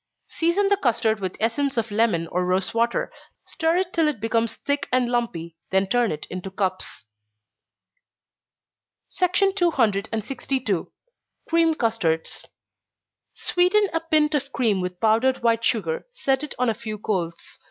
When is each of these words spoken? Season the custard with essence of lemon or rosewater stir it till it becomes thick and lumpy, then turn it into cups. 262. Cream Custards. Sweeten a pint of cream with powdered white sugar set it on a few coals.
Season 0.27 0.67
the 0.69 0.77
custard 0.77 1.19
with 1.19 1.37
essence 1.39 1.77
of 1.77 1.91
lemon 1.91 2.25
or 2.29 2.43
rosewater 2.43 3.11
stir 3.45 3.77
it 3.77 3.93
till 3.93 4.07
it 4.07 4.19
becomes 4.19 4.55
thick 4.55 4.87
and 4.91 5.11
lumpy, 5.11 5.55
then 5.69 5.85
turn 5.85 6.11
it 6.11 6.25
into 6.31 6.49
cups. 6.49 7.03
262. 9.15 10.91
Cream 11.47 11.75
Custards. 11.75 12.47
Sweeten 13.35 13.89
a 13.93 13.99
pint 13.99 14.33
of 14.33 14.51
cream 14.51 14.81
with 14.81 14.99
powdered 14.99 15.43
white 15.43 15.63
sugar 15.63 16.07
set 16.13 16.41
it 16.43 16.55
on 16.57 16.67
a 16.67 16.73
few 16.73 16.97
coals. 16.97 17.59